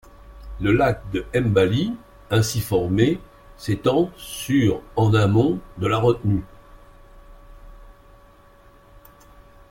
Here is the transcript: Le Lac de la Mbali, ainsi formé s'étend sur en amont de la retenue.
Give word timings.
Le 0.59 0.71
Lac 0.71 1.03
de 1.11 1.23
la 1.31 1.41
Mbali, 1.41 1.93
ainsi 2.31 2.59
formé 2.59 3.19
s'étend 3.55 4.09
sur 4.17 4.81
en 4.95 5.13
amont 5.13 5.59
de 5.77 5.85
la 5.85 5.99
retenue. 5.99 6.43